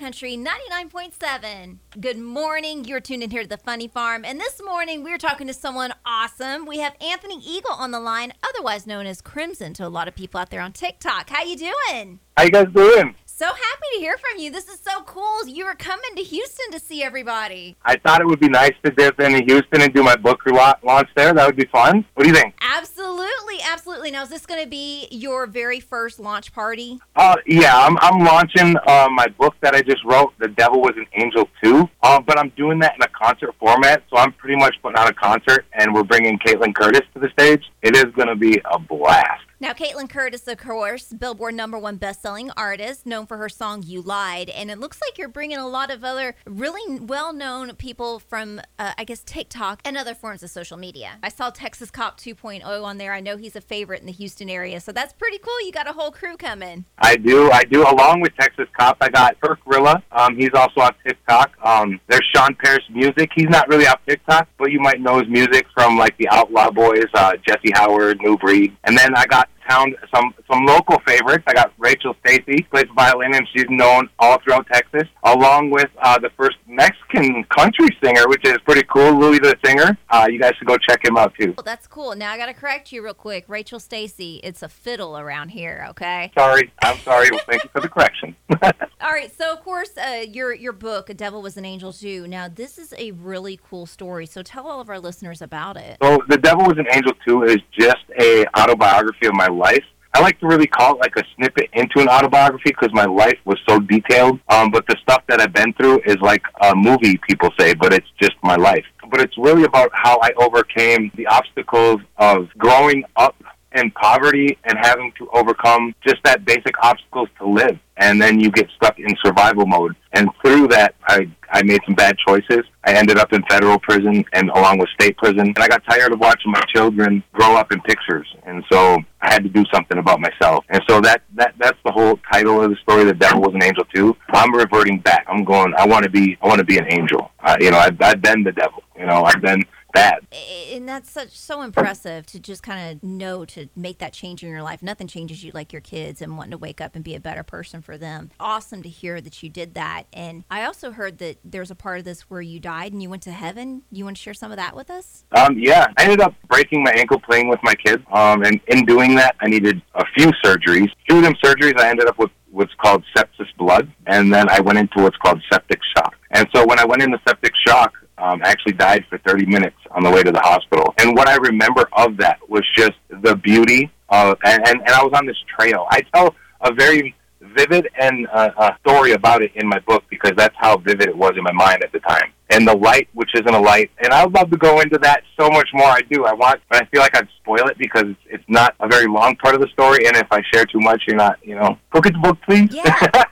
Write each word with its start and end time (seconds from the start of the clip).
Country 0.00 0.34
99.7. 0.34 1.76
Good 2.00 2.16
morning. 2.16 2.86
You're 2.86 3.00
tuned 3.00 3.22
in 3.22 3.30
here 3.30 3.42
to 3.42 3.48
the 3.48 3.58
Funny 3.58 3.86
Farm. 3.86 4.24
And 4.24 4.40
this 4.40 4.58
morning 4.64 5.04
we're 5.04 5.18
talking 5.18 5.46
to 5.46 5.52
someone 5.52 5.92
awesome. 6.06 6.64
We 6.64 6.78
have 6.78 6.94
Anthony 7.02 7.38
Eagle 7.44 7.74
on 7.74 7.90
the 7.90 8.00
line, 8.00 8.32
otherwise 8.42 8.86
known 8.86 9.04
as 9.04 9.20
Crimson 9.20 9.74
to 9.74 9.86
a 9.86 9.90
lot 9.90 10.08
of 10.08 10.14
people 10.14 10.40
out 10.40 10.48
there 10.48 10.62
on 10.62 10.72
TikTok. 10.72 11.28
How 11.28 11.42
you 11.44 11.54
doing? 11.54 12.18
How 12.34 12.44
you 12.44 12.50
guys 12.50 12.68
doing? 12.74 13.14
So 13.26 13.44
happy 13.44 13.86
to 13.94 14.00
hear 14.00 14.16
from 14.16 14.38
you. 14.38 14.50
This 14.50 14.68
is 14.68 14.80
so 14.80 15.02
cool. 15.02 15.46
You 15.46 15.66
were 15.66 15.74
coming 15.74 16.16
to 16.16 16.22
Houston 16.22 16.70
to 16.72 16.80
see 16.80 17.02
everybody. 17.02 17.76
I 17.84 17.96
thought 17.96 18.22
it 18.22 18.26
would 18.26 18.40
be 18.40 18.48
nice 18.48 18.74
to 18.84 18.90
dip 18.90 19.20
into 19.20 19.44
Houston 19.44 19.82
and 19.82 19.92
do 19.92 20.02
my 20.02 20.16
book 20.16 20.40
launch 20.82 21.08
there. 21.14 21.34
That 21.34 21.46
would 21.46 21.56
be 21.56 21.66
fun. 21.66 22.06
What 22.14 22.24
do 22.24 22.28
you 22.30 22.34
think? 22.34 22.54
Absolutely, 22.60 23.29
absolutely. 23.70 24.10
Now, 24.10 24.22
is 24.22 24.28
this 24.28 24.46
going 24.46 24.62
to 24.62 24.68
be 24.68 25.06
your 25.10 25.46
very 25.46 25.80
first 25.80 26.18
launch 26.18 26.52
party? 26.52 26.98
Uh, 27.16 27.36
yeah, 27.46 27.76
I'm, 27.76 27.96
I'm 28.00 28.24
launching 28.24 28.76
uh, 28.86 29.08
my 29.10 29.26
book 29.38 29.54
that 29.60 29.74
I 29.74 29.82
just 29.82 30.04
wrote, 30.04 30.32
The 30.38 30.48
Devil 30.48 30.80
Was 30.80 30.94
an 30.96 31.06
Angel 31.14 31.48
Too. 31.62 31.88
Uh, 32.02 32.20
but 32.20 32.38
I'm 32.38 32.50
doing 32.50 32.78
that 32.80 32.94
in 32.96 33.02
a 33.02 33.08
concert 33.08 33.54
format, 33.58 34.02
so 34.10 34.16
I'm 34.16 34.32
pretty 34.32 34.56
much 34.56 34.74
putting 34.82 34.98
on 34.98 35.08
a 35.08 35.14
concert, 35.14 35.64
and 35.72 35.94
we're 35.94 36.04
bringing 36.04 36.38
Caitlin 36.38 36.74
Curtis 36.74 37.02
to 37.14 37.20
the 37.20 37.28
stage. 37.30 37.64
It 37.82 37.96
is 37.96 38.06
going 38.14 38.28
to 38.28 38.36
be 38.36 38.60
a 38.70 38.78
blast. 38.78 39.44
Now, 39.62 39.74
Caitlin 39.74 40.08
Curtis, 40.08 40.48
of 40.48 40.56
course, 40.56 41.12
Billboard 41.12 41.54
number 41.54 41.78
one 41.78 41.96
best-selling 41.96 42.50
artist, 42.56 43.04
known 43.04 43.26
for 43.26 43.36
her 43.36 43.50
song 43.50 43.82
"You 43.84 44.00
Lied," 44.00 44.48
and 44.48 44.70
it 44.70 44.78
looks 44.78 45.02
like 45.02 45.18
you're 45.18 45.28
bringing 45.28 45.58
a 45.58 45.68
lot 45.68 45.90
of 45.90 46.02
other 46.02 46.34
really 46.46 46.98
well-known 46.98 47.76
people 47.76 48.20
from, 48.20 48.62
uh, 48.78 48.92
I 48.96 49.04
guess, 49.04 49.22
TikTok 49.22 49.82
and 49.84 49.98
other 49.98 50.14
forms 50.14 50.42
of 50.42 50.48
social 50.48 50.78
media. 50.78 51.18
I 51.22 51.28
saw 51.28 51.50
Texas 51.50 51.90
Cop 51.90 52.18
2.0 52.18 52.82
on 52.82 52.96
there. 52.96 53.12
I 53.12 53.20
know 53.20 53.36
he's 53.36 53.54
a 53.54 53.60
favorite 53.60 54.00
in 54.00 54.06
the 54.06 54.12
Houston 54.12 54.48
area, 54.48 54.80
so 54.80 54.92
that's 54.92 55.12
pretty 55.12 55.36
cool. 55.36 55.60
You 55.66 55.72
got 55.72 55.86
a 55.86 55.92
whole 55.92 56.10
crew 56.10 56.38
coming. 56.38 56.86
I 56.96 57.16
do, 57.16 57.50
I 57.50 57.64
do. 57.64 57.82
Along 57.82 58.22
with 58.22 58.34
Texas 58.40 58.66
Cop, 58.78 58.96
I 59.02 59.10
got 59.10 59.38
Kirk 59.42 59.58
Rilla. 59.66 60.02
Um, 60.12 60.38
he's 60.38 60.54
also 60.54 60.80
on 60.80 60.94
TikTok. 61.06 61.52
Um, 61.62 62.00
there's 62.08 62.26
Sean 62.34 62.54
Paris 62.54 62.84
Music. 62.88 63.28
He's 63.36 63.50
not 63.50 63.68
really 63.68 63.86
on 63.86 63.96
TikTok, 64.08 64.48
but 64.56 64.72
you 64.72 64.80
might 64.80 65.02
know 65.02 65.18
his 65.18 65.28
music 65.28 65.66
from 65.74 65.98
like 65.98 66.16
the 66.16 66.30
Outlaw 66.30 66.70
Boys, 66.70 67.04
uh, 67.12 67.34
Jesse 67.46 67.72
Howard, 67.74 68.22
New 68.22 68.38
Breed, 68.38 68.74
and 68.84 68.96
then 68.96 69.14
I 69.14 69.26
got 69.26 69.50
found 69.68 69.96
some 70.14 70.34
some 70.50 70.64
local 70.66 70.98
favorites. 71.06 71.44
I 71.46 71.54
got 71.54 71.72
Rachel 71.78 72.14
Stacy, 72.24 72.62
plays 72.70 72.86
violin, 72.94 73.34
and 73.34 73.46
she's 73.54 73.66
known 73.68 74.08
all 74.18 74.38
throughout 74.42 74.66
Texas, 74.72 75.08
along 75.24 75.70
with 75.70 75.88
uh, 76.02 76.18
the 76.18 76.30
first 76.36 76.56
Mexican 76.66 77.44
country 77.44 77.88
singer, 78.02 78.28
which 78.28 78.44
is 78.46 78.58
pretty 78.64 78.82
cool, 78.92 79.18
Louis 79.18 79.38
the 79.38 79.56
Singer. 79.64 79.96
Uh, 80.10 80.26
you 80.30 80.38
guys 80.40 80.52
should 80.58 80.68
go 80.68 80.76
check 80.88 81.04
him 81.04 81.16
out 81.16 81.32
too. 81.38 81.54
Well, 81.56 81.64
that's 81.64 81.86
cool. 81.86 82.14
Now 82.14 82.32
I 82.32 82.36
got 82.38 82.46
to 82.46 82.54
correct 82.54 82.92
you 82.92 83.02
real 83.02 83.14
quick. 83.14 83.44
Rachel 83.48 83.80
Stacy, 83.80 84.40
it's 84.42 84.62
a 84.62 84.68
fiddle 84.68 85.18
around 85.18 85.50
here, 85.50 85.86
okay? 85.90 86.32
Sorry, 86.36 86.72
I'm 86.82 86.98
sorry. 86.98 87.28
well, 87.30 87.40
thank 87.48 87.64
you 87.64 87.70
for 87.72 87.80
the 87.80 87.88
correction. 87.94 88.36
all 89.00 89.12
right, 89.12 89.30
so 89.36 89.52
of 89.52 89.62
course, 89.62 89.96
uh, 89.96 90.24
your 90.28 90.52
your 90.54 90.72
book, 90.72 91.10
"A 91.10 91.14
Devil 91.14 91.42
Was 91.42 91.56
an 91.56 91.64
Angel 91.64 91.92
Too." 91.92 92.26
Now, 92.26 92.48
this 92.48 92.78
is 92.78 92.92
a 92.98 93.12
really 93.12 93.58
cool 93.68 93.86
story. 93.86 94.26
So 94.26 94.42
tell 94.42 94.66
all 94.66 94.80
of 94.80 94.88
our 94.88 94.98
listeners 94.98 95.40
about 95.42 95.76
it. 95.76 95.98
So, 96.02 96.18
"The 96.28 96.38
Devil 96.38 96.66
Was 96.66 96.78
an 96.78 96.86
Angel 96.92 97.12
Too" 97.26 97.44
is 97.44 97.58
just 97.78 98.04
a 98.20 98.44
autobiography 98.58 99.26
of 99.26 99.34
my 99.34 99.48
life. 99.52 99.84
I 100.12 100.20
like 100.20 100.40
to 100.40 100.46
really 100.46 100.66
call 100.66 100.96
it 100.96 101.00
like 101.00 101.14
a 101.16 101.22
snippet 101.36 101.70
into 101.72 102.00
an 102.00 102.08
autobiography 102.08 102.70
because 102.70 102.90
my 102.92 103.04
life 103.04 103.38
was 103.44 103.58
so 103.68 103.78
detailed. 103.78 104.40
Um, 104.48 104.70
but 104.70 104.84
the 104.88 104.96
stuff 105.02 105.22
that 105.28 105.40
I've 105.40 105.52
been 105.52 105.72
through 105.74 106.00
is 106.04 106.16
like 106.20 106.42
a 106.62 106.74
movie, 106.74 107.18
people 107.28 107.50
say, 107.58 107.74
but 107.74 107.92
it's 107.92 108.08
just 108.20 108.34
my 108.42 108.56
life. 108.56 108.84
But 109.08 109.20
it's 109.20 109.36
really 109.38 109.64
about 109.64 109.90
how 109.92 110.18
I 110.20 110.30
overcame 110.36 111.12
the 111.14 111.26
obstacles 111.26 112.00
of 112.18 112.48
growing 112.58 113.04
up 113.16 113.36
in 113.74 113.90
poverty 113.92 114.58
and 114.64 114.78
having 114.80 115.12
to 115.18 115.28
overcome 115.32 115.94
just 116.06 116.22
that 116.24 116.44
basic 116.44 116.74
obstacles 116.82 117.28
to 117.38 117.48
live. 117.48 117.78
And 117.96 118.20
then 118.20 118.40
you 118.40 118.50
get 118.50 118.68
stuck 118.76 118.98
in 118.98 119.14
survival 119.24 119.66
mode. 119.66 119.94
And 120.12 120.30
through 120.42 120.68
that, 120.68 120.94
I, 121.06 121.30
I 121.50 121.62
made 121.62 121.80
some 121.84 121.94
bad 121.94 122.16
choices. 122.26 122.64
I 122.84 122.94
ended 122.94 123.18
up 123.18 123.32
in 123.32 123.42
federal 123.42 123.78
prison 123.78 124.24
and 124.32 124.48
along 124.50 124.78
with 124.78 124.88
state 124.90 125.18
prison. 125.18 125.40
And 125.40 125.58
I 125.58 125.68
got 125.68 125.82
tired 125.84 126.12
of 126.12 126.18
watching 126.18 126.50
my 126.50 126.62
children 126.74 127.22
grow 127.32 127.56
up 127.56 127.72
in 127.72 127.80
pictures. 127.82 128.26
And 128.44 128.64
so 128.72 128.98
I 129.20 129.32
had 129.32 129.42
to 129.42 129.50
do 129.50 129.64
something 129.72 129.98
about 129.98 130.18
myself. 130.20 130.64
And 130.70 130.82
so 130.88 131.00
that, 131.02 131.22
that, 131.34 131.54
that's 131.58 131.78
the 131.84 131.92
whole 131.92 132.18
title 132.32 132.62
of 132.62 132.70
the 132.70 132.76
story. 132.76 133.04
The 133.04 133.14
devil 133.14 133.42
was 133.42 133.54
an 133.54 133.62
angel 133.62 133.84
too. 133.94 134.16
I'm 134.30 134.54
reverting 134.54 134.98
back. 135.00 135.26
I'm 135.28 135.44
going, 135.44 135.74
I 135.76 135.86
want 135.86 136.04
to 136.04 136.10
be, 136.10 136.38
I 136.42 136.46
want 136.46 136.58
to 136.60 136.64
be 136.64 136.78
an 136.78 136.90
angel. 136.90 137.30
Uh, 137.40 137.56
you 137.60 137.70
know, 137.70 137.78
I've, 137.78 138.00
I've 138.00 138.22
been 138.22 138.42
the 138.42 138.52
devil. 138.52 138.82
You 138.98 139.06
know, 139.06 139.24
I've 139.24 139.42
been 139.42 139.62
bad. 139.92 140.26
And 140.72 140.88
that's 140.88 141.10
such 141.10 141.30
so 141.30 141.62
impressive 141.62 142.26
to 142.26 142.40
just 142.40 142.62
kind 142.62 142.90
of 142.90 143.02
know 143.02 143.44
to 143.46 143.68
make 143.76 143.98
that 143.98 144.12
change 144.12 144.42
in 144.42 144.48
your 144.48 144.62
life. 144.62 144.82
Nothing 144.82 145.06
changes 145.06 145.44
you 145.44 145.50
like 145.54 145.72
your 145.72 145.82
kids 145.82 146.22
and 146.22 146.36
wanting 146.36 146.52
to 146.52 146.58
wake 146.58 146.80
up 146.80 146.94
and 146.94 147.04
be 147.04 147.14
a 147.14 147.20
better 147.20 147.42
person 147.42 147.82
for 147.82 147.98
them. 147.98 148.30
Awesome 148.38 148.82
to 148.82 148.88
hear 148.88 149.20
that 149.20 149.42
you 149.42 149.48
did 149.48 149.74
that. 149.74 150.04
And 150.12 150.44
I 150.50 150.64
also 150.64 150.92
heard 150.92 151.18
that 151.18 151.38
there's 151.44 151.70
a 151.70 151.74
part 151.74 151.98
of 151.98 152.04
this 152.04 152.22
where 152.22 152.42
you 152.42 152.60
died 152.60 152.92
and 152.92 153.02
you 153.02 153.10
went 153.10 153.22
to 153.24 153.32
heaven. 153.32 153.82
You 153.90 154.04
want 154.04 154.16
to 154.16 154.22
share 154.22 154.34
some 154.34 154.50
of 154.50 154.56
that 154.56 154.76
with 154.76 154.90
us? 154.90 155.24
Um, 155.32 155.58
yeah, 155.58 155.86
I 155.96 156.04
ended 156.04 156.20
up 156.20 156.34
breaking 156.48 156.82
my 156.82 156.92
ankle 156.92 157.20
playing 157.20 157.48
with 157.48 157.60
my 157.62 157.74
kids. 157.74 158.02
Um, 158.12 158.42
and 158.42 158.60
in 158.68 158.84
doing 158.84 159.14
that, 159.16 159.36
I 159.40 159.48
needed 159.48 159.82
a 159.94 160.04
few 160.16 160.30
surgeries. 160.44 160.88
Through 161.08 161.22
them 161.22 161.34
surgeries, 161.42 161.78
I 161.78 161.88
ended 161.90 162.06
up 162.06 162.18
with 162.18 162.30
what's 162.50 162.74
called 162.82 163.04
sepsis 163.16 163.46
blood, 163.58 163.90
and 164.06 164.32
then 164.32 164.48
I 164.48 164.60
went 164.60 164.78
into 164.78 165.02
what's 165.02 165.16
called 165.18 165.40
septic 165.52 165.80
shock. 165.96 166.16
And 166.32 166.48
so 166.54 166.66
when 166.66 166.78
I 166.78 166.84
went 166.84 167.02
into 167.02 167.18
septic 167.26 167.52
shock, 167.66 167.92
um, 168.20 168.40
actually 168.42 168.72
died 168.74 169.04
for 169.08 169.18
30 169.18 169.46
minutes 169.46 169.76
on 169.90 170.02
the 170.02 170.10
way 170.10 170.22
to 170.22 170.32
the 170.32 170.40
hospital. 170.40 170.94
And 170.98 171.16
what 171.16 171.28
I 171.28 171.36
remember 171.36 171.88
of 171.92 172.16
that 172.18 172.38
was 172.48 172.62
just 172.76 172.92
the 173.08 173.36
beauty 173.36 173.90
of, 174.08 174.36
and, 174.44 174.66
and, 174.68 174.80
and 174.80 174.90
I 174.90 175.02
was 175.02 175.12
on 175.14 175.26
this 175.26 175.36
trail. 175.56 175.86
I 175.90 176.02
tell 176.14 176.34
a 176.60 176.72
very 176.72 177.14
vivid 177.40 177.88
and 177.98 178.26
uh, 178.32 178.50
uh, 178.56 178.70
story 178.80 179.12
about 179.12 179.42
it 179.42 179.50
in 179.54 179.66
my 179.66 179.78
book 179.80 180.04
because 180.10 180.32
that's 180.36 180.54
how 180.58 180.76
vivid 180.76 181.08
it 181.08 181.16
was 181.16 181.32
in 181.36 181.42
my 181.42 181.52
mind 181.52 181.82
at 181.82 181.92
the 181.92 182.00
time. 182.00 182.32
And 182.50 182.66
the 182.66 182.76
light, 182.76 183.08
which 183.14 183.30
isn't 183.34 183.54
a 183.54 183.60
light, 183.60 183.90
and 184.02 184.12
I 184.12 184.24
would 184.24 184.34
love 184.34 184.50
to 184.50 184.56
go 184.56 184.80
into 184.80 184.98
that 184.98 185.22
so 185.38 185.48
much 185.50 185.68
more. 185.72 185.86
I 185.86 186.00
do. 186.00 186.24
I 186.24 186.32
want, 186.32 186.60
but 186.68 186.82
I 186.82 186.86
feel 186.86 187.00
like 187.00 187.16
I'd 187.16 187.28
spoil 187.40 187.68
it 187.68 187.78
because 187.78 188.04
it's, 188.06 188.20
it's 188.26 188.44
not 188.48 188.74
a 188.80 188.88
very 188.88 189.06
long 189.06 189.36
part 189.36 189.54
of 189.54 189.60
the 189.60 189.68
story. 189.68 190.06
And 190.06 190.16
if 190.16 190.26
I 190.32 190.42
share 190.52 190.64
too 190.64 190.80
much, 190.80 191.04
you're 191.06 191.16
not, 191.16 191.38
you 191.44 191.54
know, 191.54 191.78
look 191.94 192.06
at 192.06 192.12
the 192.12 192.18
book, 192.18 192.38
please. 192.44 192.68
Yeah, 192.72 192.84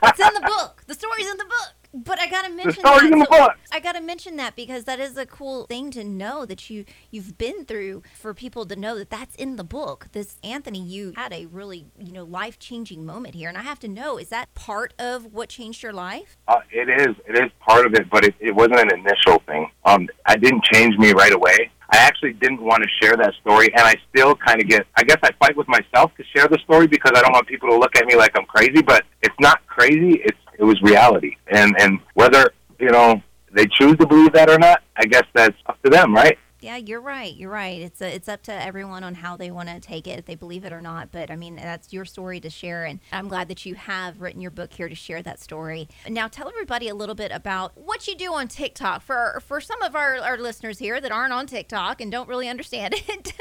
it's 0.04 0.20
in 0.20 0.34
the 0.34 0.40
book. 0.46 0.84
The 0.86 0.94
story's 0.94 1.28
in 1.28 1.36
the 1.36 1.44
book. 1.44 1.74
But 2.04 2.20
I 2.20 2.28
gotta 2.28 2.50
mention 2.50 2.82
the 2.82 2.90
that. 2.90 3.04
in 3.04 3.18
the 3.18 3.26
book. 3.26 3.52
I 3.72 3.80
gotta 3.80 4.00
mention 4.00 4.36
that 4.36 4.54
because 4.54 4.84
that 4.84 5.00
is 5.00 5.16
a 5.16 5.26
cool 5.26 5.66
thing 5.66 5.90
to 5.92 6.04
know 6.04 6.44
that 6.44 6.70
you 6.70 6.84
you've 7.10 7.36
been 7.38 7.64
through 7.64 8.02
for 8.14 8.34
people 8.34 8.66
to 8.66 8.76
know 8.76 8.96
that 8.98 9.10
that's 9.10 9.34
in 9.34 9.56
the 9.56 9.64
book. 9.64 10.08
This 10.12 10.36
Anthony, 10.44 10.80
you 10.80 11.12
had 11.16 11.32
a 11.32 11.46
really 11.46 11.86
you 11.98 12.12
know 12.12 12.24
life 12.24 12.58
changing 12.58 13.04
moment 13.04 13.34
here, 13.34 13.48
and 13.48 13.58
I 13.58 13.62
have 13.62 13.80
to 13.80 13.88
know 13.88 14.18
is 14.18 14.28
that 14.28 14.52
part 14.54 14.94
of 14.98 15.32
what 15.32 15.48
changed 15.48 15.82
your 15.82 15.92
life? 15.92 16.36
Uh, 16.46 16.60
it 16.70 16.88
is. 16.88 17.16
It 17.26 17.36
is 17.36 17.50
part 17.58 17.84
of 17.84 17.94
it, 17.94 18.08
but 18.10 18.24
it, 18.24 18.34
it 18.38 18.54
wasn't 18.54 18.80
an 18.80 18.90
initial 18.98 19.42
thing. 19.46 19.70
Um, 19.84 20.08
I 20.26 20.36
didn't 20.36 20.64
change 20.64 20.96
me 20.98 21.12
right 21.12 21.32
away. 21.32 21.70
I 21.90 21.96
actually 21.96 22.34
didn't 22.34 22.60
want 22.60 22.82
to 22.82 22.88
share 23.00 23.16
that 23.16 23.32
story, 23.40 23.68
and 23.74 23.82
I 23.82 23.96
still 24.10 24.36
kind 24.36 24.60
of 24.60 24.68
get. 24.68 24.86
I 24.96 25.02
guess 25.02 25.18
I 25.22 25.30
fight 25.40 25.56
with 25.56 25.68
myself 25.68 26.12
to 26.16 26.24
share 26.36 26.46
the 26.46 26.58
story 26.64 26.86
because 26.86 27.12
I 27.16 27.22
don't 27.22 27.32
want 27.32 27.46
people 27.48 27.70
to 27.70 27.76
look 27.76 27.96
at 27.96 28.06
me 28.06 28.14
like 28.14 28.32
I'm 28.36 28.44
crazy. 28.44 28.82
But 28.82 29.04
it's 29.22 29.34
not 29.40 29.66
crazy. 29.66 30.20
It's 30.22 30.38
it 30.58 30.64
was 30.64 30.80
reality, 30.82 31.36
and 31.48 31.74
and 31.80 31.98
whether 32.14 32.50
you 32.78 32.90
know 32.90 33.22
they 33.52 33.66
choose 33.66 33.96
to 33.96 34.06
believe 34.06 34.32
that 34.34 34.50
or 34.50 34.58
not, 34.58 34.82
I 34.96 35.06
guess 35.06 35.24
that's 35.34 35.56
up 35.66 35.82
to 35.84 35.90
them, 35.90 36.14
right? 36.14 36.36
Yeah, 36.60 36.76
you're 36.76 37.00
right. 37.00 37.32
You're 37.36 37.52
right. 37.52 37.80
It's 37.80 38.02
a, 38.02 38.12
it's 38.12 38.28
up 38.28 38.42
to 38.42 38.52
everyone 38.52 39.04
on 39.04 39.14
how 39.14 39.36
they 39.36 39.48
want 39.48 39.68
to 39.68 39.78
take 39.78 40.08
it, 40.08 40.18
if 40.18 40.24
they 40.24 40.34
believe 40.34 40.64
it 40.64 40.72
or 40.72 40.80
not. 40.80 41.12
But 41.12 41.30
I 41.30 41.36
mean, 41.36 41.54
that's 41.54 41.92
your 41.92 42.04
story 42.04 42.40
to 42.40 42.50
share, 42.50 42.84
and 42.84 42.98
I'm 43.12 43.28
glad 43.28 43.46
that 43.48 43.64
you 43.64 43.76
have 43.76 44.20
written 44.20 44.40
your 44.40 44.50
book 44.50 44.72
here 44.72 44.88
to 44.88 44.94
share 44.96 45.22
that 45.22 45.38
story. 45.40 45.88
Now, 46.08 46.26
tell 46.26 46.48
everybody 46.48 46.88
a 46.88 46.96
little 46.96 47.14
bit 47.14 47.30
about 47.32 47.78
what 47.78 48.08
you 48.08 48.16
do 48.16 48.34
on 48.34 48.48
TikTok 48.48 49.02
for 49.02 49.40
for 49.46 49.60
some 49.60 49.80
of 49.82 49.94
our, 49.94 50.16
our 50.18 50.36
listeners 50.36 50.80
here 50.80 51.00
that 51.00 51.12
aren't 51.12 51.32
on 51.32 51.46
TikTok 51.46 52.00
and 52.00 52.10
don't 52.10 52.28
really 52.28 52.48
understand 52.48 52.94
it. 53.06 53.34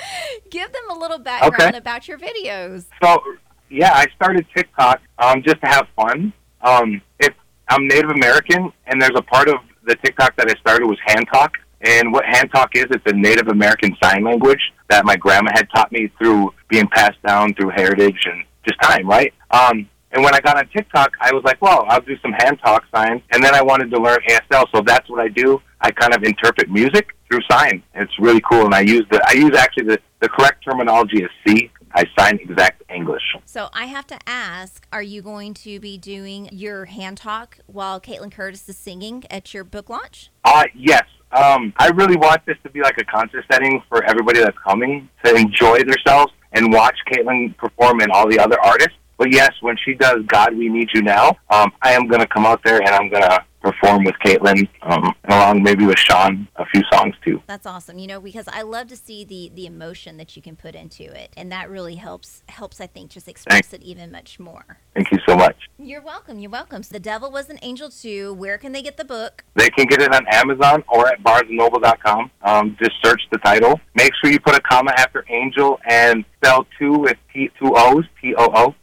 Give 0.50 0.70
them 0.72 0.90
a 0.90 0.98
little 0.98 1.18
background 1.18 1.62
Okay. 1.70 1.78
about 1.78 2.08
your 2.08 2.18
videos. 2.18 2.86
So 3.00 3.22
yeah, 3.70 3.92
I 3.94 4.06
started 4.16 4.44
TikTok 4.56 5.00
um, 5.18 5.40
just 5.44 5.60
to 5.62 5.68
have 5.68 5.86
fun. 5.94 6.32
Um, 6.62 7.00
if 7.20 7.34
I'm 7.68 7.86
Native 7.88 8.10
American, 8.10 8.72
and 8.86 9.00
there's 9.00 9.16
a 9.16 9.22
part 9.22 9.48
of 9.48 9.56
the 9.84 9.96
TikTok 9.96 10.36
that 10.36 10.48
I 10.48 10.58
started 10.60 10.86
was 10.86 10.98
hand 11.06 11.26
talk. 11.32 11.52
And 11.82 12.12
what 12.12 12.24
hand 12.24 12.50
talk 12.52 12.74
is, 12.74 12.86
it's 12.90 13.04
a 13.06 13.12
Native 13.12 13.48
American 13.48 13.96
sign 14.02 14.24
language 14.24 14.60
that 14.88 15.04
my 15.04 15.16
grandma 15.16 15.50
had 15.54 15.68
taught 15.74 15.92
me 15.92 16.10
through 16.18 16.52
being 16.68 16.88
passed 16.88 17.20
down 17.26 17.54
through 17.54 17.70
heritage 17.70 18.26
and 18.26 18.44
just 18.66 18.80
time, 18.82 19.06
right? 19.06 19.32
Um, 19.50 19.88
and 20.12 20.24
when 20.24 20.34
I 20.34 20.40
got 20.40 20.56
on 20.56 20.66
TikTok, 20.68 21.12
I 21.20 21.32
was 21.32 21.44
like, 21.44 21.60
well, 21.60 21.84
I'll 21.88 22.00
do 22.00 22.16
some 22.22 22.32
hand 22.32 22.58
talk 22.64 22.84
signs. 22.94 23.22
And 23.32 23.44
then 23.44 23.54
I 23.54 23.62
wanted 23.62 23.90
to 23.90 24.00
learn 24.00 24.18
ASL, 24.28 24.64
so 24.74 24.80
that's 24.80 25.08
what 25.10 25.20
I 25.20 25.28
do. 25.28 25.60
I 25.80 25.90
kind 25.90 26.14
of 26.14 26.22
interpret 26.22 26.70
music 26.70 27.08
through 27.28 27.40
sign. 27.50 27.82
It's 27.94 28.18
really 28.18 28.40
cool, 28.40 28.64
and 28.64 28.74
I 28.74 28.80
use 28.80 29.04
the 29.10 29.22
I 29.28 29.32
use 29.32 29.54
actually 29.56 29.84
the 29.84 29.98
the 30.20 30.28
correct 30.28 30.64
terminology 30.64 31.22
is 31.22 31.30
C. 31.46 31.70
I 31.94 32.04
sign 32.18 32.38
exact 32.40 32.82
English. 32.94 33.22
So 33.44 33.68
I 33.72 33.86
have 33.86 34.06
to 34.08 34.18
ask: 34.26 34.86
Are 34.92 35.02
you 35.02 35.22
going 35.22 35.54
to 35.54 35.80
be 35.80 35.98
doing 35.98 36.48
your 36.52 36.86
hand 36.86 37.18
talk 37.18 37.58
while 37.66 38.00
Caitlin 38.00 38.32
Curtis 38.32 38.68
is 38.68 38.76
singing 38.76 39.24
at 39.30 39.54
your 39.54 39.64
book 39.64 39.88
launch? 39.88 40.30
Uh, 40.44 40.64
yes. 40.74 41.04
Um, 41.32 41.72
I 41.78 41.88
really 41.88 42.16
want 42.16 42.46
this 42.46 42.56
to 42.62 42.70
be 42.70 42.80
like 42.82 42.98
a 42.98 43.04
concert 43.04 43.44
setting 43.50 43.82
for 43.88 44.04
everybody 44.04 44.38
that's 44.40 44.56
coming 44.66 45.08
to 45.24 45.34
enjoy 45.34 45.78
themselves 45.78 46.32
and 46.52 46.72
watch 46.72 46.96
Caitlin 47.10 47.56
perform 47.56 48.00
and 48.00 48.10
all 48.12 48.28
the 48.28 48.38
other 48.38 48.60
artists. 48.60 48.94
But 49.18 49.32
yes, 49.32 49.52
when 49.60 49.76
she 49.84 49.94
does 49.94 50.18
God, 50.26 50.56
We 50.56 50.68
Need 50.68 50.90
You 50.94 51.02
Now, 51.02 51.36
um, 51.50 51.72
I 51.82 51.92
am 51.92 52.06
going 52.06 52.20
to 52.20 52.28
come 52.28 52.46
out 52.46 52.62
there 52.64 52.78
and 52.78 52.88
I'm 52.88 53.08
going 53.08 53.22
to 53.22 53.44
perform 53.66 54.04
with 54.04 54.14
Caitlin, 54.24 54.68
um, 54.82 55.12
along 55.28 55.62
maybe 55.62 55.84
with 55.84 55.98
Sean, 55.98 56.46
a 56.56 56.64
few 56.66 56.82
songs 56.92 57.14
too. 57.24 57.42
That's 57.46 57.66
awesome. 57.66 57.98
You 57.98 58.06
know, 58.06 58.20
because 58.20 58.46
I 58.48 58.62
love 58.62 58.86
to 58.88 58.96
see 58.96 59.24
the 59.24 59.50
the 59.54 59.66
emotion 59.66 60.16
that 60.18 60.36
you 60.36 60.42
can 60.42 60.56
put 60.56 60.74
into 60.74 61.04
it, 61.04 61.32
and 61.36 61.50
that 61.50 61.68
really 61.68 61.96
helps 61.96 62.42
helps 62.48 62.80
I 62.80 62.86
think 62.86 63.10
just 63.10 63.28
express 63.28 63.54
Thanks. 63.54 63.72
it 63.72 63.82
even 63.82 64.12
much 64.12 64.38
more. 64.38 64.78
Thank 64.94 65.10
you 65.10 65.18
so 65.28 65.36
much. 65.36 65.56
You're 65.78 66.02
welcome. 66.02 66.38
You're 66.38 66.50
welcome. 66.50 66.82
So 66.82 66.92
the 66.92 67.00
Devil 67.00 67.30
Was 67.30 67.50
an 67.50 67.58
Angel 67.62 67.90
too. 67.90 68.34
Where 68.34 68.58
can 68.58 68.72
they 68.72 68.82
get 68.82 68.96
the 68.96 69.04
book? 69.04 69.44
They 69.54 69.68
can 69.70 69.86
get 69.86 70.00
it 70.00 70.14
on 70.14 70.26
Amazon 70.32 70.84
or 70.88 71.08
at 71.08 71.22
BarnesandNoble.com. 71.22 72.30
Um, 72.42 72.76
just 72.78 72.92
search 73.04 73.22
the 73.32 73.38
title. 73.38 73.80
Make 73.94 74.12
sure 74.20 74.30
you 74.30 74.40
put 74.40 74.54
a 74.54 74.60
comma 74.60 74.92
after 74.96 75.24
angel 75.28 75.80
and 75.88 76.24
spell 76.36 76.66
two 76.78 76.92
with 76.92 77.16
T 77.32 77.50
two 77.58 77.72
O's 77.74 78.04
T 78.20 78.34
O 78.38 78.48
O. 78.54 78.74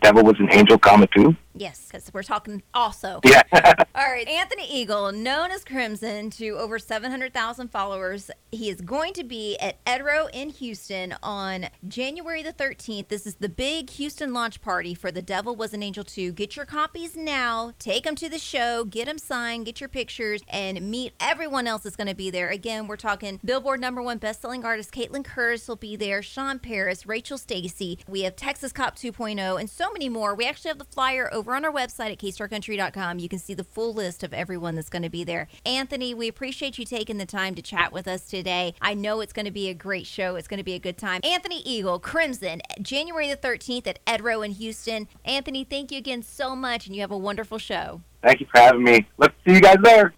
Devil 0.00 0.24
was 0.24 0.36
an 0.40 0.48
angel, 0.52 0.78
comma 0.78 1.06
two. 1.16 1.36
Yes, 1.60 1.88
because 1.92 2.10
we're 2.14 2.22
talking 2.22 2.62
also. 2.72 3.20
Yeah. 3.22 3.42
All 3.94 4.10
right. 4.10 4.26
Anthony 4.26 4.66
Eagle, 4.66 5.12
known 5.12 5.50
as 5.50 5.62
Crimson 5.62 6.30
to 6.30 6.52
over 6.52 6.78
700,000 6.78 7.68
followers. 7.68 8.30
He 8.50 8.70
is 8.70 8.80
going 8.80 9.12
to 9.12 9.24
be 9.24 9.58
at 9.58 9.84
Edro 9.84 10.30
in 10.32 10.48
Houston 10.48 11.14
on 11.22 11.66
January 11.86 12.42
the 12.42 12.54
13th. 12.54 13.08
This 13.08 13.26
is 13.26 13.34
the 13.34 13.50
big 13.50 13.90
Houston 13.90 14.32
launch 14.32 14.62
party 14.62 14.94
for 14.94 15.12
The 15.12 15.20
Devil 15.20 15.54
Was 15.54 15.74
an 15.74 15.82
Angel 15.82 16.02
Too. 16.02 16.32
Get 16.32 16.56
your 16.56 16.64
copies 16.64 17.14
now. 17.14 17.74
Take 17.78 18.04
them 18.04 18.16
to 18.16 18.30
the 18.30 18.38
show. 18.38 18.84
Get 18.84 19.04
them 19.04 19.18
signed. 19.18 19.66
Get 19.66 19.82
your 19.82 19.90
pictures 19.90 20.40
and 20.48 20.80
meet 20.90 21.12
everyone 21.20 21.66
else 21.66 21.82
that's 21.82 21.94
going 21.94 22.06
to 22.06 22.14
be 22.14 22.30
there. 22.30 22.48
Again, 22.48 22.86
we're 22.86 22.96
talking 22.96 23.38
Billboard 23.44 23.82
number 23.82 24.00
one 24.02 24.16
best-selling 24.16 24.64
artist 24.64 24.92
Caitlin 24.92 25.26
Curtis 25.26 25.68
will 25.68 25.76
be 25.76 25.94
there. 25.94 26.22
Sean 26.22 26.58
Paris, 26.58 27.04
Rachel 27.04 27.36
Stacey. 27.36 27.98
We 28.08 28.22
have 28.22 28.34
Texas 28.34 28.72
Cop 28.72 28.96
2.0 28.96 29.60
and 29.60 29.68
so 29.68 29.92
many 29.92 30.08
more. 30.08 30.34
We 30.34 30.46
actually 30.46 30.70
have 30.70 30.78
the 30.78 30.84
flyer 30.84 31.28
over 31.34 31.49
on 31.54 31.64
our 31.64 31.72
website 31.72 32.12
at 32.12 32.18
kstarcountry.com. 32.18 33.18
You 33.18 33.28
can 33.28 33.38
see 33.38 33.54
the 33.54 33.64
full 33.64 33.92
list 33.92 34.22
of 34.22 34.32
everyone 34.32 34.74
that's 34.74 34.88
going 34.88 35.02
to 35.02 35.10
be 35.10 35.24
there. 35.24 35.48
Anthony, 35.64 36.14
we 36.14 36.28
appreciate 36.28 36.78
you 36.78 36.84
taking 36.84 37.18
the 37.18 37.26
time 37.26 37.54
to 37.54 37.62
chat 37.62 37.92
with 37.92 38.06
us 38.08 38.26
today. 38.26 38.74
I 38.80 38.94
know 38.94 39.20
it's 39.20 39.32
going 39.32 39.46
to 39.46 39.52
be 39.52 39.68
a 39.68 39.74
great 39.74 40.06
show. 40.06 40.36
It's 40.36 40.48
going 40.48 40.58
to 40.58 40.64
be 40.64 40.74
a 40.74 40.78
good 40.78 40.98
time. 40.98 41.20
Anthony 41.24 41.60
Eagle, 41.62 41.98
Crimson, 41.98 42.60
January 42.82 43.28
the 43.28 43.36
13th 43.36 43.86
at 43.86 44.04
Edro 44.04 44.44
in 44.44 44.52
Houston. 44.52 45.08
Anthony, 45.24 45.64
thank 45.64 45.90
you 45.90 45.98
again 45.98 46.22
so 46.22 46.54
much, 46.54 46.86
and 46.86 46.94
you 46.94 47.00
have 47.00 47.10
a 47.10 47.18
wonderful 47.18 47.58
show. 47.58 48.02
Thank 48.22 48.40
you 48.40 48.46
for 48.52 48.60
having 48.60 48.84
me. 48.84 49.06
Let's 49.16 49.34
see 49.46 49.54
you 49.54 49.60
guys 49.60 49.78
there. 49.82 50.14